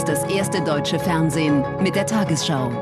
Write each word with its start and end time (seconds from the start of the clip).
ist 0.00 0.08
das 0.08 0.24
erste 0.30 0.62
deutsche 0.62 0.98
Fernsehen 0.98 1.62
mit 1.82 1.94
der 1.94 2.06
Tagesschau. 2.06 2.72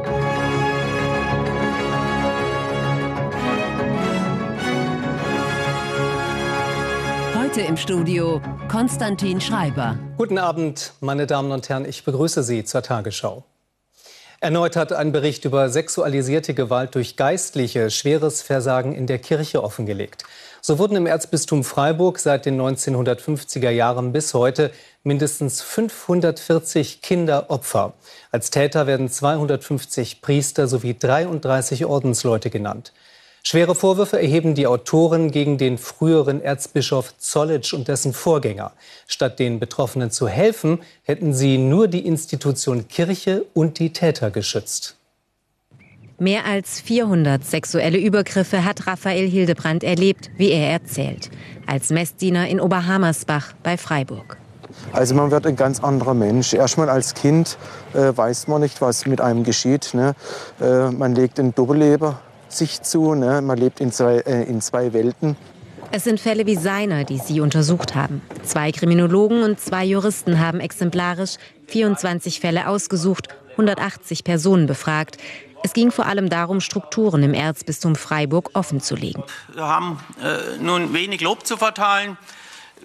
Heute 7.37 7.63
im 7.63 7.77
Studio 7.77 8.41
Konstantin 8.69 9.41
Schreiber. 9.41 9.99
Guten 10.17 10.39
Abend, 10.39 10.93
meine 11.01 11.27
Damen 11.27 11.51
und 11.51 11.69
Herren. 11.69 11.87
Ich 11.87 12.05
begrüße 12.05 12.45
Sie 12.45 12.63
zur 12.63 12.83
Tagesschau. 12.83 13.43
Erneut 14.39 14.77
hat 14.77 14.93
ein 14.93 15.11
Bericht 15.11 15.45
über 15.45 15.71
sexualisierte 15.71 16.55
Gewalt 16.55 16.95
durch 16.95 17.17
Geistliche 17.17 17.91
schweres 17.91 18.43
Versagen 18.43 18.93
in 18.93 19.09
der 19.09 19.19
Kirche 19.19 19.65
offengelegt. 19.65 20.23
So 20.69 20.79
wurden 20.79 20.99
im 20.99 21.07
Erzbistum 21.07 21.65
Freiburg 21.65 22.19
seit 22.19 22.45
den 22.45 22.61
1950er 22.61 23.71
Jahren 23.71 24.13
bis 24.13 24.35
heute 24.35 24.71
mindestens 25.03 25.63
540 25.63 27.01
Kinder 27.01 27.47
Opfer. 27.49 27.95
Als 28.33 28.51
Täter 28.51 28.87
werden 28.87 29.09
250 29.09 30.21
Priester 30.21 30.69
sowie 30.69 30.93
33 30.93 31.87
Ordensleute 31.87 32.51
genannt. 32.51 32.93
Schwere 33.43 33.75
Vorwürfe 33.75 34.21
erheben 34.21 34.55
die 34.55 34.67
Autoren 34.67 35.31
gegen 35.31 35.57
den 35.57 35.79
früheren 35.79 36.43
Erzbischof 36.43 37.17
Zollitsch 37.17 37.73
und 37.73 37.89
dessen 37.89 38.13
Vorgänger. 38.13 38.73
Statt 39.07 39.39
den 39.39 39.61
Betroffenen 39.61 40.11
zu 40.11 40.29
helfen, 40.29 40.81
hätten 41.03 41.33
sie 41.33 41.57
nur 41.57 41.89
die 41.89 42.07
Institution 42.07 42.89
Kirche 42.89 43.47
und 43.55 43.79
die 43.79 43.95
Täter 43.95 44.31
geschützt. 44.31 44.98
Mehr 46.21 46.47
als 46.47 46.81
400 46.81 47.45
sexuelle 47.45 47.97
Übergriffe 47.97 48.65
hat 48.65 48.89
Raphael 48.89 49.29
Hildebrand 49.29 49.85
erlebt, 49.85 50.31
wie 50.37 50.51
er 50.51 50.73
erzählt, 50.73 51.31
als 51.65 51.91
Messdiener 51.91 52.49
in 52.49 52.61
Oberhammersbach 52.61 53.53
bei 53.63 53.77
Freiburg. 53.77 54.37
Also 54.93 55.15
man 55.15 55.31
wird 55.31 55.47
ein 55.47 55.55
ganz 55.55 55.79
anderer 55.79 56.15
Mensch. 56.15 56.55
Erstmal 56.55 56.91
als 56.91 57.15
Kind 57.15 57.57
äh, 57.95 58.17
weiß 58.17 58.49
man 58.49 58.63
nicht, 58.63 58.81
was 58.81 59.07
mit 59.07 59.21
einem 59.21 59.45
geschieht. 59.45 59.95
Ne? 59.95 60.17
Äh, 60.61 60.91
man 60.91 61.15
legt 61.15 61.39
ein 61.39 61.55
Doppelleben 61.55 62.17
sich 62.49 62.83
zu. 62.83 63.15
Ne? 63.15 63.41
Man 63.41 63.57
lebt 63.57 63.81
in 63.81 63.93
zwei, 63.93 64.17
äh, 64.19 64.43
in 64.43 64.61
zwei 64.61 64.93
Welten. 64.93 65.37
Es 65.93 66.05
sind 66.05 66.19
Fälle 66.19 66.47
wie 66.47 66.57
seiner, 66.57 67.05
die 67.05 67.19
Sie 67.19 67.41
untersucht 67.41 67.95
haben. 67.95 68.23
Zwei 68.43 68.73
Kriminologen 68.73 69.45
und 69.45 69.61
zwei 69.61 69.85
Juristen 69.85 70.41
haben 70.41 70.59
exemplarisch 70.59 71.37
24 71.69 72.41
Fälle 72.41 72.69
ausgesucht, 72.69 73.29
180 73.53 74.25
Personen 74.25 74.67
befragt. 74.67 75.17
Es 75.63 75.73
ging 75.73 75.91
vor 75.91 76.07
allem 76.07 76.29
darum, 76.29 76.61
Strukturen 76.61 77.23
im 77.23 77.35
Erzbistum 77.35 77.97
Freiburg 77.97 78.51
offenzulegen. 78.55 79.23
Wir 79.53 79.65
haben 79.65 80.01
äh, 80.23 80.57
nun 80.59 80.93
wenig 80.93 81.21
Lob 81.21 81.47
zu 81.47 81.57
verteilen. 81.57 82.17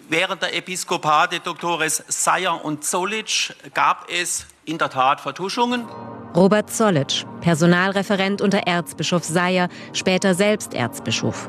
Während 0.10 0.42
der 0.42 0.56
Episkopate 0.56 1.40
Doktores 1.40 2.04
Seyer 2.08 2.64
und 2.66 2.84
Zollitsch 2.84 3.52
gab 3.74 4.10
es 4.10 4.46
in 4.66 4.78
der 4.78 4.90
Tat 4.90 5.22
Vertuschungen. 5.22 5.86
Robert 6.36 6.74
Zollitsch, 6.74 7.26
Personalreferent 7.42 8.42
unter 8.42 8.60
Erzbischof 8.66 9.24
Seyer, 9.24 9.70
später 9.94 10.34
selbst 10.34 10.74
Erzbischof. 10.74 11.48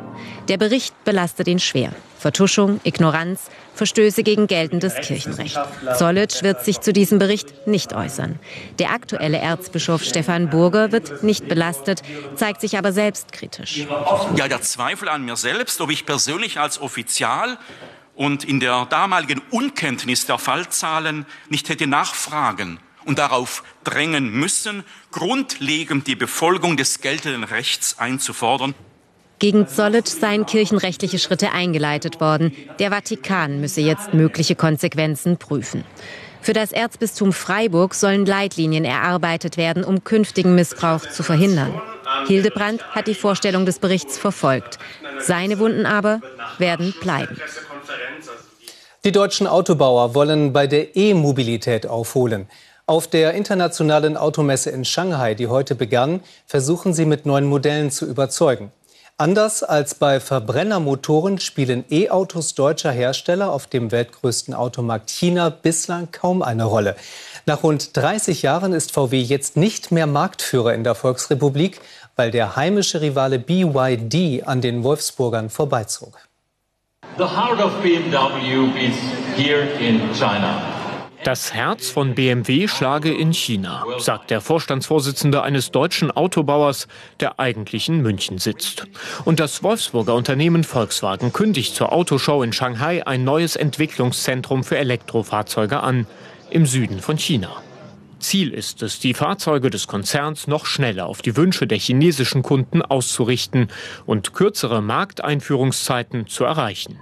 Der 0.49 0.59
Bericht 0.59 0.93
belastet 1.05 1.49
ihn 1.49 1.59
schwer. 1.59 1.93
Vertuschung, 2.19 2.81
Ignoranz, 2.85 3.51
Verstöße 3.75 4.23
gegen 4.23 4.47
geltendes 4.47 4.95
Kirchenrecht. 4.95 5.59
Zollitsch 5.97 6.43
wird 6.43 6.65
sich 6.65 6.81
zu 6.81 6.93
diesem 6.93 7.19
Bericht 7.19 7.67
nicht 7.67 7.95
äußern. 7.95 8.39
Der 8.79 8.91
aktuelle 8.91 9.39
Erzbischof 9.39 10.03
Stefan 10.03 10.51
Burger 10.51 10.93
wird 10.93 11.23
nicht 11.23 11.49
belastet, 11.49 12.03
zeigt 12.35 12.61
sich 12.61 12.77
aber 12.77 12.93
selbstkritisch. 12.93 13.87
Ja, 14.37 14.49
der 14.49 14.61
Zweifel 14.61 15.09
an 15.09 15.25
mir 15.25 15.37
selbst, 15.37 15.81
ob 15.81 15.91
ich 15.91 16.05
persönlich 16.05 16.61
als 16.61 16.79
Offizial 16.81 17.59
und 18.15 18.45
in 18.45 18.61
der 18.61 18.85
damaligen 18.87 19.41
Unkenntnis 19.51 20.27
der 20.27 20.39
Fallzahlen 20.39 21.25
nicht 21.49 21.71
hätte 21.71 21.87
nachfragen 21.87 22.79
und 23.05 23.19
darauf 23.19 23.63
drängen 23.85 24.31
müssen, 24.31 24.85
grundlegend 25.11 26.07
die 26.07 26.17
Befolgung 26.17 26.77
des 26.77 27.01
geltenden 27.01 27.45
Rechts 27.45 27.99
einzufordern. 27.99 28.75
Gegen 29.39 29.67
Zollitsch 29.69 30.09
seien 30.09 30.47
kirchenrechtliche 30.47 31.19
Schritte 31.19 31.53
eingeleitet 31.53 32.21
worden. 32.21 32.53
Der 32.79 32.91
Vatikan 32.91 33.61
müsse 33.61 33.81
jetzt 33.81 34.15
mögliche 34.15 34.55
Konsequenzen 34.55 35.37
prüfen. 35.37 35.85
Für 36.41 36.53
das 36.53 36.73
Erzbistum 36.73 37.33
Freiburg 37.33 37.95
sollen 37.95 38.27
Leitlinien 38.27 38.85
erarbeitet 38.85 39.57
werden, 39.57 39.83
um 39.83 40.05
künftigen 40.05 40.55
Missbrauch 40.55 41.01
zu 41.01 41.23
verhindern. 41.23 41.81
Hildebrand 42.27 42.85
hat 42.95 43.07
die 43.07 43.15
Vorstellung 43.15 43.67
des 43.67 43.79
Berichts 43.79 44.19
verfolgt. 44.19 44.79
Seine 45.21 45.59
Wunden 45.59 45.87
aber 45.87 46.21
werden 46.59 46.95
bleiben. 47.01 47.39
Die 49.05 49.13
deutschen 49.13 49.47
Autobauer 49.47 50.15
wollen 50.15 50.53
bei 50.53 50.67
der 50.67 50.97
E-Mobilität 50.97 51.87
aufholen. 51.87 52.47
Auf 52.87 53.07
der 53.07 53.33
internationalen 53.33 54.19
Automesse 54.19 54.69
in 54.69 54.85
Shanghai, 54.85 55.35
die 55.35 55.47
heute 55.47 55.75
begann, 55.75 56.21
versuchen 56.47 56.93
sie 56.93 57.07
mit 57.07 57.25
neuen 57.25 57.47
Modellen 57.47 57.91
zu 57.91 58.05
überzeugen. 58.05 58.73
Anders 59.17 59.63
als 59.63 59.95
bei 59.95 60.21
Verbrennermotoren 60.21 61.39
spielen 61.39 61.87
E-Autos 61.89 62.55
deutscher 62.55 62.91
Hersteller 62.91 63.51
auf 63.51 63.67
dem 63.67 63.91
weltgrößten 63.91 64.53
Automarkt 64.53 65.09
China 65.09 65.49
bislang 65.49 66.11
kaum 66.13 66.43
eine 66.43 66.65
Rolle. 66.65 66.95
Nach 67.47 67.63
rund 67.63 67.97
30 67.97 68.43
Jahren 68.43 68.75
ist 68.75 68.93
VW 68.93 69.19
jetzt 69.19 69.57
nicht 69.57 69.91
mehr 69.91 70.07
Marktführer 70.07 70.75
in 70.75 70.85
der 70.85 70.95
Volksrepublik, 70.95 71.81
weil 72.17 72.33
der 72.33 72.55
heimische 72.55 73.01
Rivale 73.01 73.39
BYD 73.39 74.47
an 74.47 74.61
den 74.61 74.85
Wolfsburgern 74.85 75.49
vorbeizog. 75.49 76.19
The 77.17 77.25
heart 77.25 77.63
of 77.65 77.73
BMW 77.81 78.67
is 78.79 78.97
here 79.37 79.63
in 79.81 80.13
China. 80.13 80.74
Das 81.25 81.55
Herz 81.55 81.89
von 81.89 82.15
BMW 82.15 82.69
schlage 82.69 83.11
in 83.11 83.33
China, 83.33 83.83
sagt 83.97 84.31
der 84.31 84.43
Vorstandsvorsitzende 84.43 85.43
eines 85.43 85.71
deutschen 85.71 86.11
Autobauers, 86.11 86.87
der 87.19 87.41
eigentlich 87.41 87.89
in 87.89 88.03
München 88.03 88.37
sitzt. 88.37 88.87
Und 89.25 89.41
das 89.41 89.63
Wolfsburger 89.63 90.15
Unternehmen 90.15 90.65
Volkswagen 90.65 91.33
kündigt 91.33 91.75
zur 91.75 91.95
Autoshow 91.95 92.43
in 92.43 92.53
Shanghai 92.53 93.07
ein 93.07 93.25
neues 93.25 93.57
Entwicklungszentrum 93.57 94.65
für 94.65 94.77
Elektrofahrzeuge 94.77 95.81
an, 95.81 96.07
im 96.51 96.67
Süden 96.67 97.01
von 97.01 97.17
China. 97.17 97.57
Ziel 98.19 98.53
ist 98.53 98.83
es, 98.83 99.01
die 99.01 99.15
Fahrzeuge 99.15 99.71
des 99.71 99.87
Konzerns 99.87 100.47
noch 100.47 100.67
schneller 100.67 101.07
auf 101.07 101.23
die 101.23 101.39
Wünsche 101.39 101.67
der 101.67 101.79
chinesischen 101.79 102.43
Kunden 102.43 102.83
auszurichten 102.83 103.69
und 104.05 104.35
kürzere 104.35 104.83
Markteinführungszeiten 104.83 106.27
zu 106.27 106.45
erreichen 106.45 106.99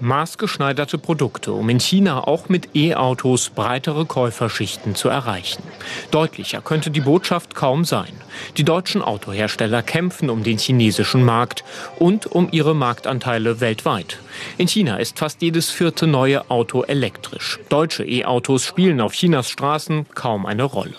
maßgeschneiderte 0.00 0.98
Produkte, 0.98 1.52
um 1.52 1.68
in 1.68 1.80
China 1.80 2.26
auch 2.26 2.48
mit 2.48 2.74
E-Autos 2.74 3.50
breitere 3.50 4.04
Käuferschichten 4.04 4.94
zu 4.94 5.08
erreichen. 5.08 5.62
Deutlicher 6.10 6.60
könnte 6.60 6.90
die 6.90 7.00
Botschaft 7.00 7.54
kaum 7.54 7.84
sein. 7.84 8.12
Die 8.56 8.64
deutschen 8.64 9.02
Autohersteller 9.02 9.82
kämpfen 9.82 10.30
um 10.30 10.42
den 10.42 10.58
chinesischen 10.58 11.24
Markt 11.24 11.64
und 11.98 12.26
um 12.26 12.48
ihre 12.52 12.74
Marktanteile 12.74 13.60
weltweit. 13.60 14.18
In 14.56 14.68
China 14.68 14.96
ist 14.96 15.18
fast 15.18 15.42
jedes 15.42 15.70
vierte 15.70 16.06
neue 16.06 16.50
Auto 16.50 16.82
elektrisch. 16.82 17.58
Deutsche 17.68 18.04
E-Autos 18.04 18.64
spielen 18.64 19.00
auf 19.00 19.12
Chinas 19.12 19.50
Straßen 19.50 20.06
kaum 20.14 20.46
eine 20.46 20.64
Rolle. 20.64 20.94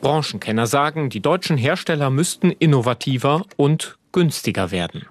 Branchenkenner 0.00 0.66
sagen, 0.66 1.08
die 1.08 1.20
deutschen 1.20 1.56
Hersteller 1.56 2.10
müssten 2.10 2.50
innovativer 2.50 3.44
und 3.56 3.96
günstiger 4.12 4.70
werden. 4.70 5.06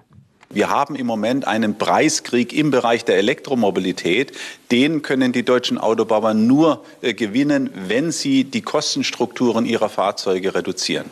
Wir 0.52 0.68
haben 0.68 0.96
im 0.96 1.06
Moment 1.06 1.46
einen 1.46 1.78
Preiskrieg 1.78 2.52
im 2.52 2.70
Bereich 2.70 3.04
der 3.04 3.16
Elektromobilität. 3.16 4.32
Den 4.70 5.00
können 5.00 5.32
die 5.32 5.44
deutschen 5.44 5.78
Autobauer 5.78 6.34
nur 6.34 6.84
äh, 7.00 7.14
gewinnen, 7.14 7.70
wenn 7.88 8.12
sie 8.12 8.44
die 8.44 8.60
Kostenstrukturen 8.60 9.64
ihrer 9.64 9.88
Fahrzeuge 9.88 10.54
reduzieren. 10.54 11.06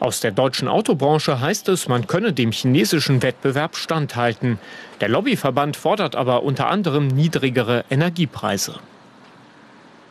Aus 0.00 0.20
der 0.20 0.30
deutschen 0.30 0.68
Autobranche 0.68 1.40
heißt 1.40 1.68
es, 1.68 1.88
man 1.88 2.06
könne 2.06 2.32
dem 2.32 2.52
chinesischen 2.52 3.22
Wettbewerb 3.22 3.76
standhalten. 3.76 4.58
Der 5.00 5.08
Lobbyverband 5.08 5.76
fordert 5.76 6.16
aber 6.16 6.42
unter 6.42 6.68
anderem 6.68 7.06
niedrigere 7.08 7.84
Energiepreise. 7.90 8.76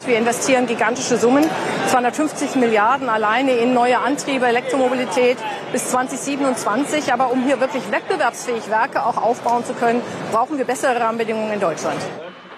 Wir 0.03 0.17
investieren 0.17 0.67
gigantische 0.67 1.17
Summen, 1.17 1.45
250 1.89 2.55
Milliarden 2.55 3.09
alleine 3.09 3.53
in 3.53 3.73
neue 3.73 3.99
Antriebe, 3.99 4.45
Elektromobilität 4.45 5.37
bis 5.71 5.89
2027. 5.89 7.11
Aber 7.11 7.31
um 7.31 7.43
hier 7.43 7.59
wirklich 7.59 7.89
wettbewerbsfähig 7.89 8.69
Werke 8.69 9.03
auch 9.03 9.17
aufbauen 9.17 9.65
zu 9.65 9.73
können, 9.73 10.01
brauchen 10.31 10.57
wir 10.57 10.65
bessere 10.65 10.99
Rahmenbedingungen 10.99 11.53
in 11.53 11.59
Deutschland. 11.59 11.99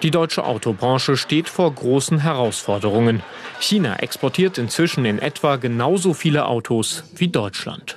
Die 0.02 0.10
deutsche 0.10 0.44
Autobranche 0.44 1.16
steht 1.16 1.48
vor 1.48 1.74
großen 1.74 2.20
Herausforderungen. 2.20 3.22
China 3.60 3.96
exportiert 3.96 4.58
inzwischen 4.58 5.04
in 5.04 5.18
etwa 5.18 5.56
genauso 5.56 6.14
viele 6.14 6.46
Autos 6.46 7.04
wie 7.16 7.28
Deutschland. 7.28 7.96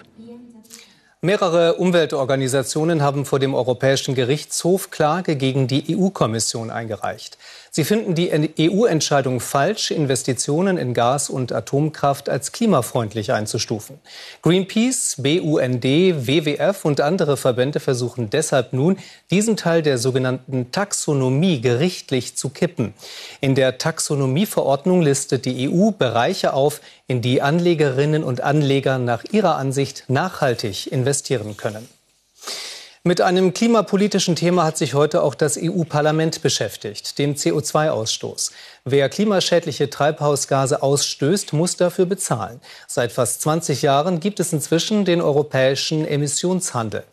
Mehrere 1.24 1.76
Umweltorganisationen 1.76 3.04
haben 3.04 3.26
vor 3.26 3.38
dem 3.38 3.54
Europäischen 3.54 4.16
Gerichtshof 4.16 4.90
Klage 4.90 5.36
gegen 5.36 5.68
die 5.68 5.96
EU-Kommission 5.96 6.72
eingereicht. 6.72 7.38
Sie 7.74 7.86
finden 7.86 8.16
die 8.16 8.30
EU-Entscheidung 8.70 9.40
falsch, 9.40 9.92
Investitionen 9.92 10.78
in 10.78 10.94
Gas- 10.94 11.30
und 11.30 11.54
Atomkraft 11.54 12.28
als 12.28 12.52
klimafreundlich 12.52 13.32
einzustufen. 13.32 13.98
Greenpeace, 14.42 15.16
BUND, 15.20 15.86
WWF 15.86 16.84
und 16.84 17.00
andere 17.00 17.38
Verbände 17.38 17.80
versuchen 17.80 18.30
deshalb 18.30 18.74
nun, 18.74 18.98
diesen 19.30 19.56
Teil 19.56 19.84
der 19.84 19.98
sogenannten 20.00 20.74
Taxonomie 20.74 21.62
gerichtlich 21.62 22.36
zu 22.36 22.50
kippen. 22.50 22.94
In 23.40 23.56
der 23.56 23.78
Taxonomieverordnung 23.78 25.02
listet 25.02 25.46
die 25.46 25.70
EU 25.70 25.92
Bereiche 25.92 26.52
auf, 26.52 26.82
in 27.08 27.22
die 27.22 27.42
Anlegerinnen 27.42 28.26
und 28.26 28.42
Anleger 28.42 28.98
nach 28.98 29.24
ihrer 29.32 29.56
Ansicht 29.56 30.04
nachhaltig 30.10 30.92
investieren 30.92 31.56
können. 31.56 31.88
Mit 33.04 33.20
einem 33.20 33.52
klimapolitischen 33.56 34.36
Thema 34.36 34.64
hat 34.64 34.78
sich 34.78 34.94
heute 34.94 35.24
auch 35.24 35.34
das 35.34 35.58
EU-Parlament 35.60 36.44
beschäftigt, 36.44 37.18
dem 37.18 37.34
CO2-Ausstoß. 37.34 38.52
Wer 38.86 39.10
klimaschädliche 39.10 39.90
Treibhausgase 39.90 40.84
ausstößt, 40.84 41.54
muss 41.54 41.78
dafür 41.78 42.06
bezahlen. 42.06 42.62
Seit 42.86 43.12
fast 43.12 43.42
20 43.42 43.82
Jahren 43.82 44.20
gibt 44.20 44.40
es 44.40 44.54
inzwischen 44.54 45.04
den 45.04 45.20
europäischen 45.20 46.06
Emissionshandel. 46.06 47.04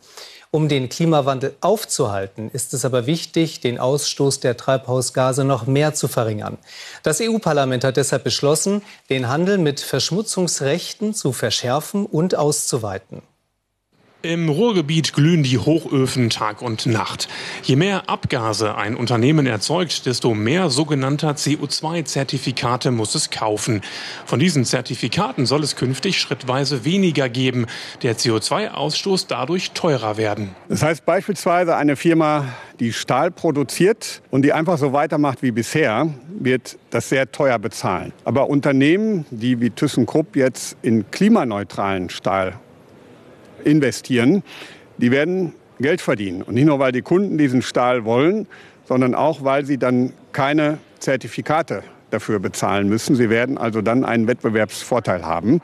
Um 0.51 0.69
den 0.69 0.91
Klimawandel 0.91 1.57
aufzuhalten, 1.63 2.51
ist 2.53 2.75
es 2.75 2.85
aber 2.85 3.07
wichtig, 3.07 3.61
den 3.61 3.79
Ausstoß 3.79 4.41
der 4.41 4.59
Treibhausgase 4.59 5.45
noch 5.45 5.67
mehr 5.67 5.95
zu 5.95 6.07
verringern. 6.07 6.59
Das 7.03 7.19
EU-Parlament 7.23 7.85
hat 7.85 7.97
deshalb 7.97 8.25
beschlossen, 8.25 8.83
den 9.09 9.29
Handel 9.29 9.57
mit 9.57 9.81
Verschmutzungsrechten 9.81 11.15
zu 11.15 11.33
verschärfen 11.33 12.05
und 12.05 12.35
auszuweiten. 12.35 13.23
Im 14.23 14.49
Ruhrgebiet 14.49 15.13
glühen 15.13 15.45
die 15.45 15.59
Hochöfen 15.59 16.29
Tag 16.29 16.61
und 16.61 16.87
Nacht. 16.87 17.29
Je 17.63 17.77
mehr 17.77 18.11
Abgase 18.11 18.75
ein 18.75 18.97
Unternehmen 18.97 19.47
erzeugt, 19.47 20.07
desto 20.07 20.35
mehr 20.35 20.71
sogenannter 20.71 21.31
CO2-Zertifikate 21.31 22.91
muss 22.91 23.15
es 23.15 23.31
kaufen. 23.31 23.81
Von 24.27 24.41
diesen 24.41 24.65
Zertifikaten 24.65 25.47
soll 25.47 25.63
es 25.63 25.77
künftig 25.77 26.19
schrittweise 26.19 26.85
weniger 26.85 27.29
geben. 27.29 27.67
Der 28.03 28.17
CO2-Ausstoß 28.17 29.27
dadurch 29.29 29.71
teurer 29.71 30.17
werden. 30.17 30.51
Das 30.69 30.83
heißt 30.83 31.07
beispielsweise 31.07 31.77
eine 31.77 31.95
Firma, 31.95 32.47
die 32.81 32.93
Stahl 32.93 33.31
produziert 33.31 34.21
und 34.33 34.43
die 34.43 34.53
einfach 34.53 34.79
so 34.79 34.93
weitermacht 34.93 35.43
wie 35.43 35.53
bisher, 35.53 36.13
wird 36.29 36.77
das 36.91 37.09
sehr 37.09 37.31
teuer 37.31 37.61
bezahlen. 37.61 38.13
Aber 38.25 38.51
Unternehmen, 38.51 39.27
die 39.31 39.61
wie 39.61 39.71
ThyssenKrupp 39.71 40.35
jetzt 40.35 40.77
in 40.83 41.09
klimaneutralen 41.13 42.11
Stahl 42.11 42.59
investieren, 43.65 44.43
die 44.99 45.11
werden 45.11 45.55
Geld 45.81 46.01
verdienen. 46.01 46.43
Und 46.43 46.55
nicht 46.55 46.67
nur, 46.67 46.79
weil 46.79 46.93
die 46.93 47.03
Kunden 47.03 47.39
diesen 47.39 47.63
Stahl 47.63 48.05
wollen, 48.05 48.47
sondern 48.87 49.15
auch, 49.15 49.45
weil 49.45 49.65
sie 49.65 49.79
dann 49.79 50.13
keine 50.33 50.79
Zertifikate 50.99 51.83
dafür 52.11 52.41
bezahlen 52.41 52.89
müssen. 52.89 53.17
Sie 53.17 53.31
werden 53.31 53.59
also 53.59 53.83
dann 53.83 54.05
einen 54.05 54.27
Wettbewerbsvorteil 54.27 55.25
haben. 55.25 55.61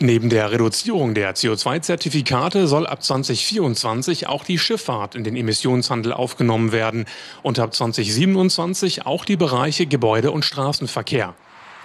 Neben 0.00 0.28
der 0.28 0.50
Reduzierung 0.50 1.14
der 1.14 1.36
CO2-Zertifikate 1.36 2.66
soll 2.66 2.86
ab 2.86 3.02
2024 3.02 4.26
auch 4.26 4.44
die 4.44 4.58
Schifffahrt 4.58 5.14
in 5.14 5.22
den 5.22 5.36
Emissionshandel 5.36 6.12
aufgenommen 6.12 6.72
werden 6.72 7.04
und 7.42 7.60
ab 7.60 7.72
2027 7.72 9.06
auch 9.06 9.24
die 9.24 9.36
Bereiche 9.36 9.86
Gebäude 9.86 10.32
und 10.32 10.44
Straßenverkehr. 10.44 11.34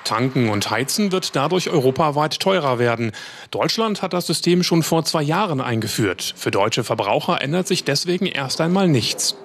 Tanken 0.10 0.50
und 0.50 0.72
Heizen 0.72 1.12
wird 1.12 1.36
dadurch 1.36 1.70
europaweit 1.70 2.40
teurer 2.40 2.80
werden. 2.80 3.12
Deutschland 3.52 4.02
hat 4.02 4.14
das 4.14 4.26
System 4.26 4.64
schon 4.64 4.82
vor 4.82 5.06
zwei 5.06 5.22
Jahren 5.22 5.62
eingeführt. 5.62 6.34
Für 6.36 6.50
deutsche 6.50 6.84
Verbraucher 6.84 7.44
ändert 7.44 7.68
sich 7.68 7.84
deswegen 7.84 8.26
erst 8.26 8.60
einmal 8.60 8.88
nichts. 8.88 9.36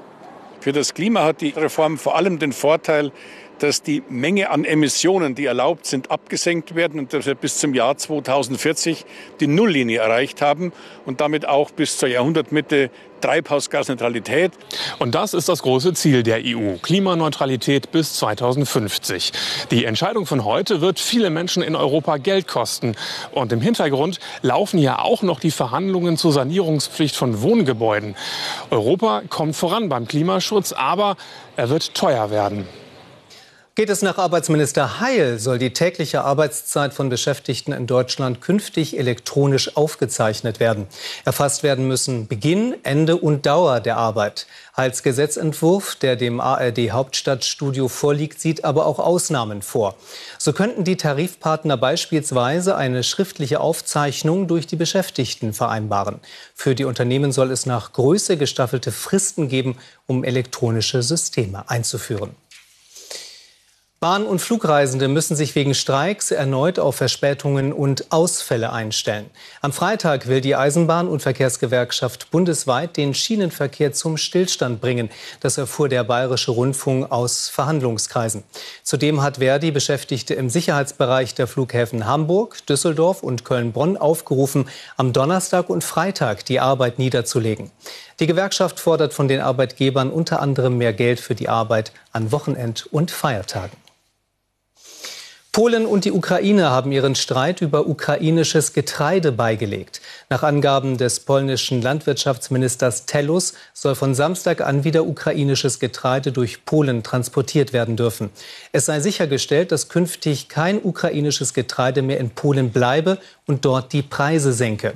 Für 0.60 0.72
das 0.72 0.94
Klima 0.94 1.22
hat 1.22 1.42
die 1.42 1.50
Reform 1.50 1.98
vor 1.98 2.16
allem 2.16 2.38
den 2.38 2.54
Vorteil, 2.54 3.12
dass 3.58 3.82
die 3.82 4.02
Menge 4.08 4.50
an 4.50 4.64
Emissionen, 4.64 5.34
die 5.34 5.46
erlaubt 5.46 5.86
sind, 5.86 6.10
abgesenkt 6.10 6.74
werden 6.74 6.98
und 7.00 7.12
dass 7.12 7.26
wir 7.26 7.34
bis 7.34 7.58
zum 7.58 7.74
Jahr 7.74 7.96
2040 7.96 9.04
die 9.40 9.46
Nulllinie 9.46 10.00
erreicht 10.00 10.42
haben 10.42 10.72
und 11.06 11.20
damit 11.20 11.46
auch 11.46 11.70
bis 11.70 11.98
zur 11.98 12.08
Jahrhundertmitte 12.08 12.90
Treibhausgasneutralität. 13.24 14.52
Und 14.98 15.14
das 15.14 15.32
ist 15.32 15.48
das 15.48 15.62
große 15.62 15.94
Ziel 15.94 16.22
der 16.22 16.42
EU, 16.44 16.76
Klimaneutralität 16.82 17.90
bis 17.90 18.14
2050. 18.16 19.32
Die 19.70 19.86
Entscheidung 19.86 20.26
von 20.26 20.44
heute 20.44 20.82
wird 20.82 21.00
viele 21.00 21.30
Menschen 21.30 21.62
in 21.62 21.74
Europa 21.74 22.18
Geld 22.18 22.46
kosten. 22.46 22.94
Und 23.32 23.50
im 23.52 23.62
Hintergrund 23.62 24.20
laufen 24.42 24.78
ja 24.78 24.98
auch 24.98 25.22
noch 25.22 25.40
die 25.40 25.52
Verhandlungen 25.52 26.18
zur 26.18 26.32
Sanierungspflicht 26.32 27.16
von 27.16 27.40
Wohngebäuden. 27.40 28.14
Europa 28.70 29.22
kommt 29.30 29.56
voran 29.56 29.88
beim 29.88 30.06
Klimaschutz, 30.06 30.72
aber 30.72 31.16
er 31.56 31.70
wird 31.70 31.94
teuer 31.94 32.30
werden. 32.30 32.66
Geht 33.76 33.90
es 33.90 34.02
nach 34.02 34.18
Arbeitsminister 34.18 35.00
Heil, 35.00 35.40
soll 35.40 35.58
die 35.58 35.72
tägliche 35.72 36.22
Arbeitszeit 36.22 36.94
von 36.94 37.08
Beschäftigten 37.08 37.72
in 37.72 37.88
Deutschland 37.88 38.40
künftig 38.40 38.96
elektronisch 38.96 39.76
aufgezeichnet 39.76 40.60
werden. 40.60 40.86
Erfasst 41.24 41.64
werden 41.64 41.88
müssen 41.88 42.28
Beginn, 42.28 42.76
Ende 42.84 43.16
und 43.16 43.46
Dauer 43.46 43.80
der 43.80 43.96
Arbeit. 43.96 44.46
Heils 44.76 45.02
Gesetzentwurf, 45.02 45.96
der 45.96 46.14
dem 46.14 46.38
ARD 46.38 46.92
Hauptstadtstudio 46.92 47.88
vorliegt, 47.88 48.40
sieht 48.40 48.64
aber 48.64 48.86
auch 48.86 49.00
Ausnahmen 49.00 49.60
vor. 49.60 49.96
So 50.38 50.52
könnten 50.52 50.84
die 50.84 50.96
Tarifpartner 50.96 51.76
beispielsweise 51.76 52.76
eine 52.76 53.02
schriftliche 53.02 53.58
Aufzeichnung 53.58 54.46
durch 54.46 54.68
die 54.68 54.76
Beschäftigten 54.76 55.52
vereinbaren. 55.52 56.20
Für 56.54 56.76
die 56.76 56.84
Unternehmen 56.84 57.32
soll 57.32 57.50
es 57.50 57.66
nach 57.66 57.92
Größe 57.92 58.36
gestaffelte 58.36 58.92
Fristen 58.92 59.48
geben, 59.48 59.78
um 60.06 60.22
elektronische 60.22 61.02
Systeme 61.02 61.68
einzuführen. 61.68 62.36
Bahn- 64.04 64.26
und 64.26 64.38
Flugreisende 64.38 65.08
müssen 65.08 65.34
sich 65.34 65.54
wegen 65.54 65.72
Streiks 65.72 66.30
erneut 66.30 66.78
auf 66.78 66.96
Verspätungen 66.96 67.72
und 67.72 68.12
Ausfälle 68.12 68.70
einstellen. 68.70 69.30
Am 69.62 69.72
Freitag 69.72 70.26
will 70.28 70.42
die 70.42 70.54
Eisenbahn- 70.54 71.08
und 71.08 71.22
Verkehrsgewerkschaft 71.22 72.30
bundesweit 72.30 72.98
den 72.98 73.14
Schienenverkehr 73.14 73.94
zum 73.94 74.18
Stillstand 74.18 74.82
bringen. 74.82 75.08
Das 75.40 75.56
erfuhr 75.56 75.88
der 75.88 76.04
Bayerische 76.04 76.50
Rundfunk 76.50 77.10
aus 77.10 77.48
Verhandlungskreisen. 77.48 78.44
Zudem 78.82 79.22
hat 79.22 79.38
Verdi 79.38 79.70
Beschäftigte 79.70 80.34
im 80.34 80.50
Sicherheitsbereich 80.50 81.34
der 81.34 81.46
Flughäfen 81.46 82.04
Hamburg, 82.04 82.58
Düsseldorf 82.66 83.22
und 83.22 83.46
Köln-Bonn 83.46 83.96
aufgerufen, 83.96 84.68
am 84.98 85.14
Donnerstag 85.14 85.70
und 85.70 85.82
Freitag 85.82 86.44
die 86.44 86.60
Arbeit 86.60 86.98
niederzulegen. 86.98 87.70
Die 88.20 88.26
Gewerkschaft 88.26 88.80
fordert 88.80 89.14
von 89.14 89.28
den 89.28 89.40
Arbeitgebern 89.40 90.10
unter 90.10 90.42
anderem 90.42 90.76
mehr 90.76 90.92
Geld 90.92 91.20
für 91.20 91.34
die 91.34 91.48
Arbeit 91.48 91.92
an 92.12 92.32
Wochenend- 92.32 92.86
und 92.92 93.10
Feiertagen. 93.10 93.78
Polen 95.54 95.86
und 95.86 96.04
die 96.04 96.10
Ukraine 96.10 96.70
haben 96.70 96.90
ihren 96.90 97.14
Streit 97.14 97.60
über 97.60 97.86
ukrainisches 97.86 98.72
Getreide 98.72 99.30
beigelegt. 99.30 100.00
Nach 100.28 100.42
Angaben 100.42 100.98
des 100.98 101.20
polnischen 101.20 101.80
Landwirtschaftsministers 101.80 103.06
Tellus 103.06 103.54
soll 103.72 103.94
von 103.94 104.16
Samstag 104.16 104.62
an 104.62 104.82
wieder 104.82 105.06
ukrainisches 105.06 105.78
Getreide 105.78 106.32
durch 106.32 106.64
Polen 106.64 107.04
transportiert 107.04 107.72
werden 107.72 107.94
dürfen. 107.94 108.30
Es 108.72 108.86
sei 108.86 108.98
sichergestellt, 108.98 109.70
dass 109.70 109.88
künftig 109.88 110.48
kein 110.48 110.82
ukrainisches 110.82 111.54
Getreide 111.54 112.02
mehr 112.02 112.18
in 112.18 112.30
Polen 112.30 112.70
bleibe 112.70 113.18
und 113.46 113.64
dort 113.64 113.92
die 113.92 114.02
Preise 114.02 114.52
senke. 114.52 114.94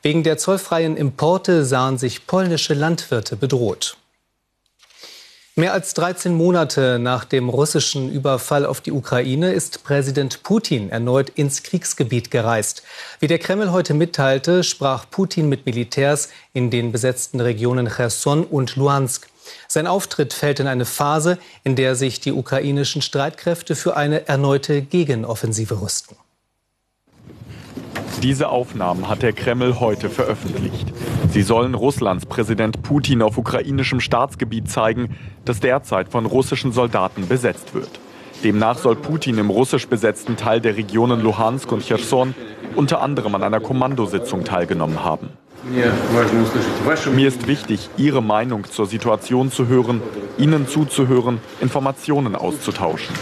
Wegen 0.00 0.22
der 0.22 0.38
zollfreien 0.38 0.96
Importe 0.96 1.66
sahen 1.66 1.98
sich 1.98 2.26
polnische 2.26 2.72
Landwirte 2.72 3.36
bedroht. 3.36 3.98
Mehr 5.58 5.72
als 5.72 5.92
13 5.94 6.34
Monate 6.34 7.00
nach 7.00 7.24
dem 7.24 7.48
russischen 7.48 8.12
Überfall 8.12 8.64
auf 8.64 8.80
die 8.80 8.92
Ukraine 8.92 9.52
ist 9.52 9.82
Präsident 9.82 10.44
Putin 10.44 10.88
erneut 10.88 11.30
ins 11.30 11.64
Kriegsgebiet 11.64 12.30
gereist. 12.30 12.84
Wie 13.18 13.26
der 13.26 13.40
Kreml 13.40 13.72
heute 13.72 13.92
mitteilte, 13.92 14.62
sprach 14.62 15.10
Putin 15.10 15.48
mit 15.48 15.66
Militärs 15.66 16.28
in 16.52 16.70
den 16.70 16.92
besetzten 16.92 17.40
Regionen 17.40 17.88
Cherson 17.88 18.44
und 18.44 18.76
Luhansk. 18.76 19.26
Sein 19.66 19.88
Auftritt 19.88 20.32
fällt 20.32 20.60
in 20.60 20.68
eine 20.68 20.84
Phase, 20.84 21.38
in 21.64 21.74
der 21.74 21.96
sich 21.96 22.20
die 22.20 22.30
ukrainischen 22.30 23.02
Streitkräfte 23.02 23.74
für 23.74 23.96
eine 23.96 24.28
erneute 24.28 24.80
Gegenoffensive 24.80 25.80
rüsten. 25.80 26.16
Diese 28.22 28.48
Aufnahmen 28.48 29.08
hat 29.08 29.22
der 29.22 29.32
Kreml 29.32 29.80
heute 29.80 30.10
veröffentlicht. 30.10 30.92
Sie 31.30 31.42
sollen 31.42 31.74
Russlands 31.74 32.26
Präsident 32.26 32.82
Putin 32.82 33.22
auf 33.22 33.38
ukrainischem 33.38 34.00
Staatsgebiet 34.00 34.70
zeigen, 34.70 35.16
das 35.44 35.60
derzeit 35.60 36.08
von 36.08 36.26
russischen 36.26 36.72
Soldaten 36.72 37.28
besetzt 37.28 37.74
wird. 37.74 37.90
Demnach 38.44 38.78
soll 38.78 38.96
Putin 38.96 39.38
im 39.38 39.50
russisch 39.50 39.88
besetzten 39.88 40.36
Teil 40.36 40.60
der 40.60 40.76
Regionen 40.76 41.22
Luhansk 41.22 41.70
und 41.72 41.84
Cherson 41.84 42.34
unter 42.76 43.02
anderem 43.02 43.34
an 43.34 43.42
einer 43.42 43.60
Kommandositzung 43.60 44.44
teilgenommen 44.44 45.04
haben. 45.04 45.30
Mir 47.14 47.28
ist 47.28 47.46
wichtig, 47.48 47.90
Ihre 47.96 48.22
Meinung 48.22 48.64
zur 48.64 48.86
Situation 48.86 49.50
zu 49.50 49.66
hören, 49.66 50.00
Ihnen 50.38 50.68
zuzuhören, 50.68 51.40
Informationen 51.60 52.36
auszutauschen. 52.36 53.14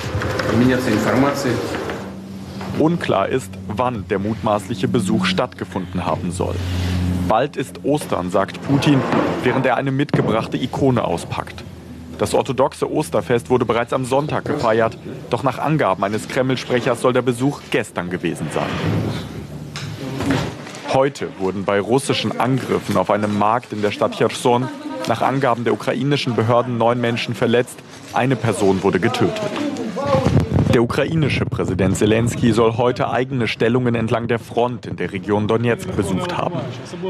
Unklar 2.79 3.29
ist, 3.29 3.51
wann 3.69 4.07
der 4.09 4.19
mutmaßliche 4.19 4.89
Besuch 4.89 5.25
stattgefunden 5.25 6.05
haben 6.05 6.31
soll. 6.31 6.55
Bald 7.29 7.57
ist 7.57 7.85
Ostern, 7.85 8.31
sagt 8.31 8.61
Putin, 8.63 9.01
während 9.43 9.67
er 9.67 9.77
eine 9.77 9.91
mitgebrachte 9.91 10.57
Ikone 10.57 11.05
auspackt. 11.05 11.65
Das 12.19 12.35
orthodoxe 12.35 12.91
Osterfest 12.91 13.51
wurde 13.51 13.65
bereits 13.65 13.93
am 13.93 14.05
Sonntag 14.05 14.45
gefeiert, 14.45 14.97
doch 15.29 15.43
nach 15.43 15.59
Angaben 15.59 16.03
eines 16.05 16.29
Kreml-Sprechers 16.29 17.01
soll 17.01 17.13
der 17.13 17.23
Besuch 17.23 17.61
gestern 17.71 18.11
gewesen 18.11 18.47
sein. 18.55 18.71
Heute 20.93 21.29
wurden 21.39 21.65
bei 21.65 21.79
russischen 21.81 22.41
Angriffen 22.41 22.97
auf 22.97 23.11
einem 23.11 23.39
Markt 23.39 23.73
in 23.73 23.83
der 23.83 23.91
Stadt 23.91 24.17
Cherson 24.17 24.69
nach 25.09 25.21
Angaben 25.21 25.65
der 25.65 25.73
ukrainischen 25.73 26.35
Behörden 26.35 26.79
neun 26.79 27.01
Menschen 27.01 27.35
verletzt, 27.35 27.79
eine 28.13 28.35
Person 28.35 28.83
wurde 28.83 28.99
getötet. 28.99 29.43
Der 30.77 30.83
ukrainische 30.83 31.47
Präsident 31.47 31.97
Zelensky 31.97 32.53
soll 32.53 32.77
heute 32.77 33.09
eigene 33.09 33.49
Stellungen 33.49 33.95
entlang 33.95 34.29
der 34.29 34.39
Front 34.39 34.85
in 34.85 34.97
der 34.97 35.11
Region 35.11 35.49
Donetsk 35.49 35.97
besucht 35.97 36.37
haben. 36.37 36.61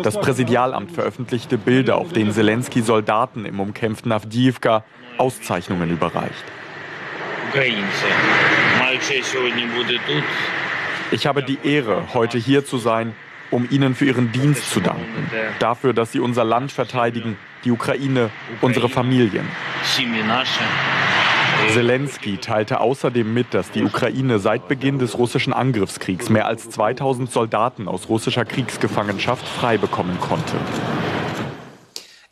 Das 0.05 0.21
Präsidialamt 0.21 0.93
veröffentlichte 0.93 1.59
Bilder, 1.59 1.97
auf 1.97 2.13
denen 2.13 2.31
Zelensky 2.31 2.81
Soldaten 2.81 3.45
im 3.45 3.59
umkämpften 3.59 4.13
Avdiivka 4.13 4.85
Auszeichnungen 5.19 5.91
überreicht. 5.91 6.45
Ich 11.11 11.27
habe 11.27 11.43
die 11.43 11.59
Ehre, 11.65 12.15
heute 12.15 12.39
hier 12.39 12.65
zu 12.65 12.79
sein, 12.79 13.17
um 13.51 13.67
Ihnen 13.69 13.97
für 13.97 14.05
Ihren 14.05 14.31
Dienst 14.31 14.71
zu 14.71 14.79
danken. 14.79 15.29
Dafür, 15.59 15.93
dass 15.93 16.13
Sie 16.13 16.21
unser 16.21 16.45
Land 16.45 16.71
verteidigen, 16.71 17.37
die 17.65 17.73
Ukraine, 17.73 18.31
unsere 18.61 18.89
Familien. 18.89 19.49
Zelensky 21.73 22.39
teilte 22.39 22.81
außerdem 22.81 23.33
mit, 23.33 23.53
dass 23.53 23.71
die 23.71 23.83
Ukraine 23.83 24.39
seit 24.39 24.69
Beginn 24.69 24.99
des 24.99 25.19
russischen 25.19 25.53
Angriffskriegs 25.53 26.29
mehr 26.31 26.47
als 26.47 26.71
2000 26.71 27.31
Soldaten 27.31 27.89
aus 27.89 28.09
russischer 28.09 28.45
Kriegsgefangenschaft 28.45 29.47
frei 29.47 29.77
bekommen 29.79 30.19
konnte. 30.21 30.57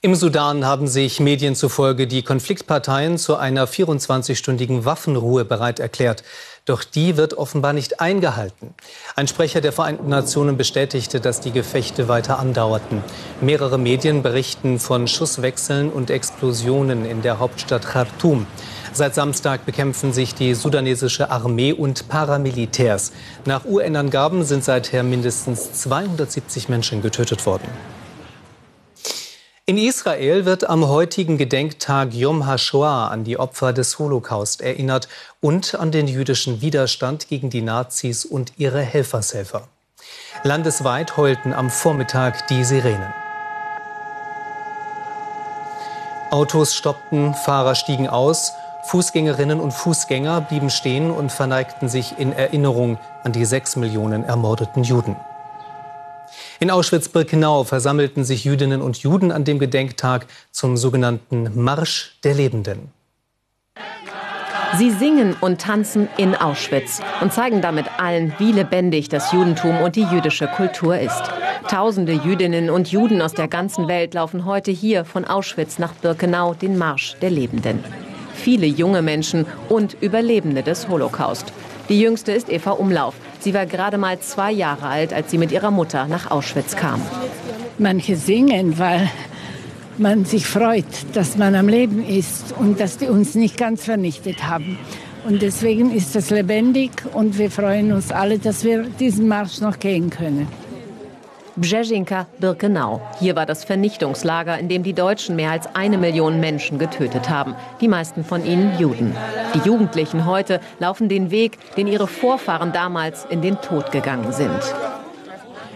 Im 0.05 0.15
Sudan 0.15 0.67
haben 0.67 0.87
sich 0.87 1.19
Medien 1.19 1.55
zufolge 1.55 2.07
die 2.07 2.23
Konfliktparteien 2.23 3.17
zu 3.17 3.37
einer 3.37 3.67
24-stündigen 3.67 4.85
Waffenruhe 4.85 5.47
bereit 5.47 5.81
erklärt. 5.81 6.25
Doch 6.67 6.85
die 6.85 7.17
wird 7.17 7.33
offenbar 7.33 7.73
nicht 7.73 8.03
eingehalten. 8.03 8.75
Ein 9.17 9.29
Sprecher 9.29 9.63
der 9.63 9.73
Vereinten 9.73 10.11
Nationen 10.11 10.59
bestätigte, 10.59 11.21
dass 11.21 11.41
die 11.41 11.53
Gefechte 11.53 12.07
weiter 12.07 12.39
andauerten. 12.39 13.03
Mehrere 13.41 13.79
Medien 13.79 14.23
berichten 14.23 14.79
von 14.79 15.09
Schusswechseln 15.09 15.91
und 15.91 16.11
Explosionen 16.11 17.07
in 17.07 17.23
der 17.23 17.39
Hauptstadt 17.39 17.87
Khartoum. 17.87 18.47
Seit 18.97 19.17
Samstag 19.17 19.67
bekämpfen 19.67 20.13
sich 20.13 20.37
die 20.37 20.55
sudanesische 20.55 21.29
Armee 21.29 21.73
und 21.73 22.09
Paramilitärs. 22.09 23.11
Nach 23.45 23.65
UN-Angaben 23.65 24.45
sind 24.45 24.63
seither 24.63 25.03
mindestens 25.03 25.73
270 25.73 26.69
Menschen 26.69 27.03
getötet 27.03 27.45
worden. 27.45 27.67
In 29.67 29.79
Israel 29.79 30.45
wird 30.45 30.71
am 30.71 30.87
heutigen 30.87 31.39
Gedenktag 31.39 32.15
Yom 32.15 32.47
HaShoah 32.47 33.11
an 33.11 33.25
die 33.25 33.37
Opfer 33.37 33.73
des 33.73 33.99
Holocaust 33.99 34.61
erinnert 34.61 35.09
und 35.41 35.75
an 35.75 35.91
den 35.91 36.07
jüdischen 36.07 36.61
Widerstand 36.61 37.27
gegen 37.27 37.51
die 37.51 37.63
Nazis 37.63 38.25
und 38.25 38.53
ihre 38.59 38.81
Helfershelfer. 38.81 39.67
Landesweit 40.45 41.17
heulten 41.17 41.53
am 41.53 41.69
Vormittag 41.69 42.47
die 42.47 42.63
Sirenen. 42.63 43.13
Autos 46.31 46.77
stoppten, 46.77 47.35
Fahrer 47.35 47.75
stiegen 47.75 48.09
aus 48.09 48.53
Fußgängerinnen 48.85 49.61
und 49.61 49.73
Fußgänger 49.73 50.43
blieben 50.43 50.71
stehen 50.71 51.11
und 51.11 51.33
verneigten 51.33 51.89
sich 51.89 52.19
in 52.19 52.33
Erinnerung 52.33 52.99
an 53.23 53.33
die 53.33 53.45
sechs 53.47 53.77
Millionen 53.77 54.25
ermordeten 54.25 54.85
Juden. 54.85 55.17
In 56.61 56.71
Auschwitz-Birkenau 56.71 57.65
versammelten 57.65 58.25
sich 58.25 58.45
Jüdinnen 58.45 58.83
und 58.83 58.99
Juden 58.99 59.33
an 59.33 59.45
dem 59.45 59.59
Gedenktag 59.59 60.27
zum 60.51 60.77
sogenannten 60.77 61.51
Marsch 61.55 62.19
der 62.25 62.35
Lebenden. 62.35 62.91
Sie 64.77 64.91
singen 64.91 65.37
und 65.41 65.61
tanzen 65.61 66.09
in 66.17 66.35
Auschwitz 66.35 67.01
und 67.21 67.33
zeigen 67.33 67.63
damit 67.63 67.87
allen, 67.99 68.35
wie 68.39 68.53
lebendig 68.53 69.09
das 69.09 69.31
Judentum 69.33 69.81
und 69.83 69.97
die 69.97 70.03
jüdische 70.03 70.49
Kultur 70.49 70.99
ist. 70.99 71.23
Tausende 71.69 72.13
Jüdinnen 72.13 72.71
und 72.71 72.91
Juden 72.91 73.23
aus 73.23 73.35
der 73.35 73.49
ganzen 73.49 73.89
Welt 73.89 74.15
laufen 74.15 74.45
heute 74.45 74.73
hier 74.73 75.05
von 75.05 75.25
Auschwitz 75.25 75.79
nach 75.79 75.93
Birkenau 75.93 76.55
den 76.55 76.77
Marsch 76.77 77.17
der 77.21 77.31
Lebenden 77.31 77.85
viele 78.45 78.67
junge 78.67 79.01
Menschen 79.01 79.47
und 79.71 79.97
Überlebende 80.03 80.63
des 80.63 80.87
Holocaust. 80.89 81.47
Die 81.89 81.99
jüngste 81.99 82.33
ist 82.33 82.51
Eva 82.51 82.73
Umlauf. 82.73 83.15
Sie 83.41 83.55
war 83.55 83.65
gerade 83.65 83.97
mal 83.97 84.21
zwei 84.21 84.53
Jahre 84.53 84.87
alt, 84.87 85.15
als 85.15 85.31
sie 85.31 85.39
mit 85.39 85.51
ihrer 85.51 85.71
Mutter 85.71 86.07
nach 86.09 86.31
Auschwitz 86.31 86.77
kam. 86.77 87.01
Manche 87.79 88.17
singen, 88.17 88.79
weil 88.79 89.09
man 89.97 90.27
sich 90.27 90.47
freut, 90.47 90.85
dass 91.15 91.39
man 91.39 91.55
am 91.55 91.69
Leben 91.69 92.07
ist 92.07 92.55
und 92.59 92.81
dass 92.81 92.99
die 92.99 93.07
uns 93.07 93.35
nicht 93.35 93.57
ganz 93.57 93.83
vernichtet 93.85 94.47
haben. 94.47 94.79
Und 95.27 95.41
deswegen 95.41 95.91
ist 95.91 96.15
es 96.15 96.29
lebendig 96.29 96.91
und 97.15 97.39
wir 97.39 97.51
freuen 97.51 97.93
uns 97.93 98.13
alle, 98.13 98.39
dass 98.39 98.63
wir 98.63 98.85
diesen 99.01 99.27
Marsch 99.27 99.63
noch 99.63 99.79
gehen 99.79 100.11
können. 100.11 100.47
Brzezina, 101.57 102.27
Birkenau. 102.39 103.01
Hier 103.21 103.37
war 103.37 103.47
das 103.47 103.65
Vernichtungslager, 103.65 104.59
in 104.59 104.69
dem 104.69 104.83
die 104.83 104.93
Deutschen 104.93 105.37
mehr 105.37 105.51
als 105.51 105.73
eine 105.75 105.99
Million 105.99 106.41
Menschen 106.41 106.79
getötet 106.79 107.31
haben. 107.31 107.55
Die 107.81 107.89
meisten 107.89 108.25
von 108.25 108.45
ihnen 108.45 108.77
Juden. 108.79 109.15
Die 109.55 109.61
Jugendlichen 109.61 110.27
heute 110.27 110.61
laufen 110.81 111.09
den 111.09 111.31
Weg, 111.31 111.59
den 111.77 111.87
ihre 111.87 112.09
Vorfahren 112.09 112.73
damals 112.73 113.25
in 113.27 113.41
den 113.41 113.61
Tod 113.61 113.93
gegangen 113.93 114.33
sind. 114.33 114.51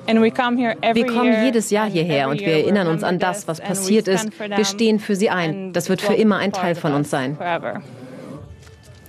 Wir 0.06 1.06
kommen 1.06 1.44
jedes 1.44 1.70
Jahr 1.70 1.88
hierher 1.88 2.28
und 2.28 2.40
wir 2.40 2.54
erinnern 2.54 2.88
uns 2.88 3.04
an 3.04 3.18
das, 3.18 3.46
was 3.46 3.60
passiert 3.60 4.08
ist. 4.08 4.30
Wir 4.40 4.64
stehen 4.64 4.98
für 4.98 5.14
sie 5.14 5.30
ein. 5.30 5.72
Das 5.72 5.88
wird 5.88 6.00
für 6.00 6.14
immer 6.14 6.38
ein 6.38 6.52
Teil 6.52 6.74
von 6.74 6.94
uns 6.94 7.10
sein. 7.10 7.36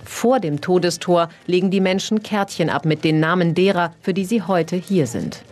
Vor 0.04 0.40
dem 0.40 0.60
Todestor 0.60 1.30
legen 1.46 1.70
die 1.70 1.80
Menschen 1.80 2.22
Kärtchen 2.22 2.68
ab 2.68 2.84
mit 2.84 3.02
den 3.02 3.18
Namen 3.18 3.54
derer, 3.54 3.94
für 4.02 4.12
die 4.12 4.24
sie 4.24 4.42
heute 4.42 4.76
hier 4.76 5.06
sind. 5.06 5.42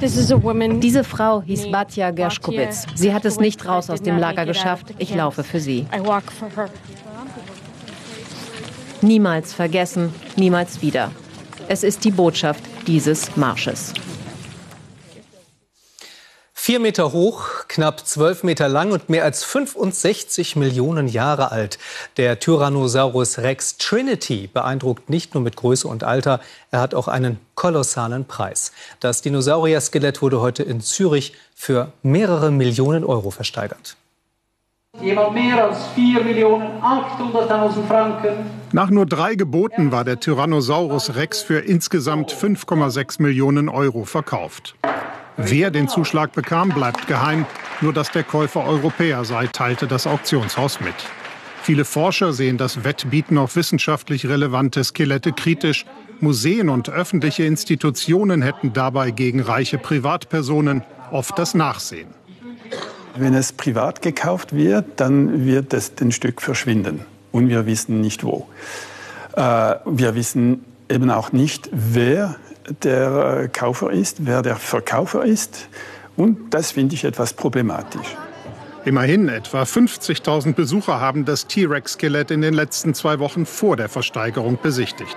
Diese 0.00 1.04
Frau 1.04 1.42
hieß 1.42 1.70
Batja 1.70 2.10
Gershkovitz. 2.10 2.86
Sie 2.94 3.12
hat 3.12 3.24
es 3.24 3.40
nicht 3.40 3.66
raus 3.66 3.90
aus 3.90 4.00
dem 4.00 4.18
Lager 4.18 4.46
geschafft. 4.46 4.94
Ich 4.98 5.14
laufe 5.14 5.42
für 5.42 5.60
sie. 5.60 5.86
Niemals 9.00 9.52
vergessen, 9.52 10.12
niemals 10.36 10.82
wieder. 10.82 11.10
Es 11.68 11.82
ist 11.82 12.04
die 12.04 12.10
Botschaft 12.10 12.62
dieses 12.86 13.36
Marsches. 13.36 13.92
Vier 16.54 16.80
Meter 16.80 17.12
hoch, 17.12 17.57
knapp 17.68 18.06
zwölf 18.06 18.42
Meter 18.42 18.68
lang 18.68 18.90
und 18.90 19.08
mehr 19.08 19.24
als 19.24 19.44
65 19.44 20.56
Millionen 20.56 21.06
Jahre 21.06 21.52
alt. 21.52 21.78
Der 22.16 22.40
Tyrannosaurus 22.40 23.38
Rex 23.38 23.76
Trinity 23.76 24.48
beeindruckt 24.52 25.10
nicht 25.10 25.34
nur 25.34 25.42
mit 25.42 25.56
Größe 25.56 25.86
und 25.86 26.04
Alter, 26.04 26.40
er 26.70 26.80
hat 26.80 26.94
auch 26.94 27.08
einen 27.08 27.38
kolossalen 27.54 28.24
Preis. 28.24 28.72
Das 29.00 29.22
Dinosaurier-Skelett 29.22 30.22
wurde 30.22 30.40
heute 30.40 30.62
in 30.62 30.80
Zürich 30.80 31.34
für 31.54 31.92
mehrere 32.02 32.50
Millionen 32.50 33.04
Euro 33.04 33.30
versteigert. 33.30 33.96
Jemand 35.00 35.34
mehr 35.34 35.64
als 35.64 35.78
4.800.000 35.96 37.86
Franken. 37.86 38.50
Nach 38.72 38.90
nur 38.90 39.06
drei 39.06 39.34
Geboten 39.36 39.92
war 39.92 40.04
der 40.04 40.18
Tyrannosaurus 40.18 41.14
Rex 41.14 41.42
für 41.42 41.60
insgesamt 41.60 42.32
5,6 42.32 43.22
Millionen 43.22 43.68
Euro 43.68 44.04
verkauft. 44.04 44.74
Wer 45.40 45.70
den 45.70 45.86
Zuschlag 45.86 46.32
bekam, 46.32 46.70
bleibt 46.70 47.06
geheim. 47.06 47.46
Nur 47.80 47.92
dass 47.92 48.10
der 48.10 48.24
Käufer 48.24 48.64
Europäer 48.64 49.24
sei, 49.24 49.46
teilte 49.46 49.86
das 49.86 50.08
Auktionshaus 50.08 50.80
mit. 50.80 50.94
Viele 51.62 51.84
Forscher 51.84 52.32
sehen 52.32 52.58
das 52.58 52.82
Wettbieten 52.82 53.38
auf 53.38 53.54
wissenschaftlich 53.54 54.26
relevante 54.26 54.82
Skelette 54.82 55.32
kritisch. 55.32 55.86
Museen 56.18 56.68
und 56.68 56.90
öffentliche 56.90 57.44
Institutionen 57.44 58.42
hätten 58.42 58.72
dabei 58.72 59.12
gegen 59.12 59.40
reiche 59.40 59.78
Privatpersonen 59.78 60.82
oft 61.12 61.38
das 61.38 61.54
Nachsehen. 61.54 62.08
Wenn 63.16 63.34
es 63.34 63.52
privat 63.52 64.02
gekauft 64.02 64.56
wird, 64.56 64.86
dann 64.96 65.44
wird 65.44 65.72
es 65.72 65.92
ein 66.00 66.10
Stück 66.10 66.42
verschwinden. 66.42 67.02
Und 67.30 67.48
wir 67.48 67.64
wissen 67.66 68.00
nicht 68.00 68.24
wo. 68.24 68.48
Äh, 69.36 69.76
wir 69.86 70.16
wissen 70.16 70.64
eben 70.88 71.10
auch 71.10 71.30
nicht, 71.30 71.68
wer 71.72 72.34
der 72.82 73.42
äh, 73.44 73.48
Kaufer 73.48 73.90
ist, 73.90 74.26
wer 74.26 74.42
der 74.42 74.56
Verkäufer 74.56 75.24
ist. 75.24 75.68
Und 76.16 76.52
das 76.54 76.72
finde 76.72 76.94
ich 76.94 77.04
etwas 77.04 77.32
problematisch. 77.32 78.16
Immerhin 78.84 79.28
etwa 79.28 79.62
50.000 79.62 80.54
Besucher 80.54 81.00
haben 81.00 81.24
das 81.24 81.46
T-Rex-Skelett 81.46 82.30
in 82.30 82.40
den 82.40 82.54
letzten 82.54 82.94
zwei 82.94 83.18
Wochen 83.18 83.44
vor 83.44 83.76
der 83.76 83.88
Versteigerung 83.88 84.58
besichtigt. 84.62 85.16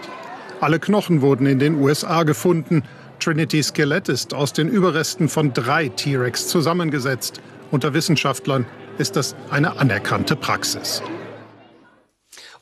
Alle 0.60 0.80
Knochen 0.80 1.22
wurden 1.22 1.48
in 1.48 1.60
den 1.60 1.80
USA 1.80 2.24
gefunden. 2.24 2.84
Trinity 3.20 3.64
Skelett 3.64 4.10
ist 4.10 4.34
aus 4.34 4.54
den 4.54 4.68
Überresten 4.68 5.30
von 5.30 5.54
drei 5.54 5.90
T-Rex 5.90 6.48
zusammengesetzt. 6.48 7.42
Unter 7.72 7.94
Wissenschaftlern 7.94 8.66
ist 8.98 9.16
das 9.16 9.36
eine 9.50 9.78
anerkannte 9.80 10.36
Praxis. 10.36 11.02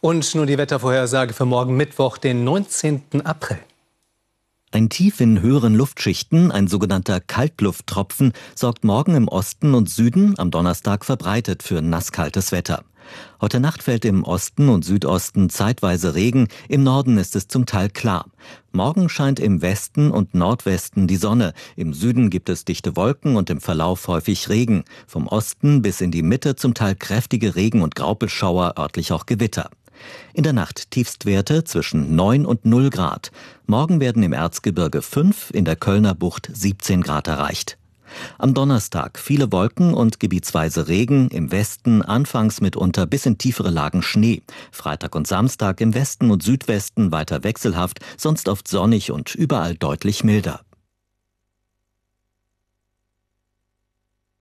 Und 0.01 0.34
nun 0.36 0.48
die 0.48 0.58
Wettervorhersage 0.58 1.34
für 1.34 1.46
morgen 1.46 1.75
Mittwoch, 1.75 2.17
den 2.17 2.43
19. 2.43 3.25
April. 3.25 3.60
Ein 4.71 4.89
Tief 4.89 5.19
in 5.19 5.41
höheren 5.41 5.73
Luftschichten, 5.73 6.51
ein 6.51 6.67
sogenannter 6.67 7.19
Kaltlufttropfen, 7.19 8.33
sorgt 8.53 8.83
morgen 8.83 9.15
im 9.15 9.27
Osten 9.27 9.73
und 9.73 9.89
Süden 9.89 10.38
am 10.38 10.51
Donnerstag 10.51 11.05
verbreitet 11.05 11.63
für 11.63 11.81
nasskaltes 11.81 12.51
Wetter. 12.51 12.83
Heute 13.41 13.59
Nacht 13.59 13.81
fällt 13.81 14.05
im 14.05 14.23
Osten 14.23 14.69
und 14.69 14.85
Südosten 14.85 15.49
zeitweise 15.49 16.13
Regen, 16.13 16.49
im 16.67 16.83
Norden 16.83 17.17
ist 17.17 17.35
es 17.35 17.47
zum 17.47 17.65
Teil 17.65 17.89
klar. 17.89 18.25
Morgen 18.71 19.09
scheint 19.09 19.39
im 19.39 19.63
Westen 19.63 20.11
und 20.11 20.35
Nordwesten 20.35 21.07
die 21.07 21.15
Sonne, 21.15 21.53
im 21.75 21.93
Süden 21.93 22.29
gibt 22.29 22.49
es 22.49 22.63
dichte 22.63 22.95
Wolken 22.95 23.38
und 23.38 23.49
im 23.49 23.61
Verlauf 23.61 24.07
häufig 24.07 24.49
Regen, 24.49 24.83
vom 25.07 25.25
Osten 25.25 25.81
bis 25.81 25.99
in 25.99 26.11
die 26.11 26.21
Mitte 26.21 26.55
zum 26.55 26.75
Teil 26.75 26.93
kräftige 26.93 27.55
Regen- 27.55 27.81
und 27.81 27.95
Graupelschauer, 27.95 28.75
örtlich 28.77 29.11
auch 29.13 29.25
Gewitter. 29.25 29.71
In 30.33 30.43
der 30.43 30.53
Nacht 30.53 30.91
Tiefstwerte 30.91 31.63
zwischen 31.63 32.15
9 32.15 32.45
und 32.45 32.65
0 32.65 32.89
Grad. 32.89 33.31
Morgen 33.67 33.99
werden 33.99 34.23
im 34.23 34.33
Erzgebirge 34.33 35.01
5, 35.01 35.51
in 35.51 35.65
der 35.65 35.75
Kölner 35.75 36.15
Bucht 36.15 36.49
17 36.51 37.01
Grad 37.01 37.27
erreicht. 37.27 37.77
Am 38.37 38.53
Donnerstag 38.53 39.19
viele 39.19 39.51
Wolken 39.51 39.93
und 39.93 40.19
gebietsweise 40.19 40.87
Regen, 40.87 41.29
im 41.29 41.51
Westen 41.51 42.01
anfangs 42.01 42.61
mitunter 42.61 43.05
bis 43.05 43.25
in 43.25 43.37
tiefere 43.37 43.69
Lagen 43.69 44.01
Schnee. 44.01 44.41
Freitag 44.71 45.15
und 45.15 45.27
Samstag 45.27 45.81
im 45.81 45.93
Westen 45.93 46.31
und 46.31 46.43
Südwesten 46.43 47.11
weiter 47.11 47.43
wechselhaft, 47.43 47.99
sonst 48.17 48.49
oft 48.49 48.67
sonnig 48.67 49.11
und 49.11 49.35
überall 49.35 49.75
deutlich 49.75 50.23
milder. 50.23 50.61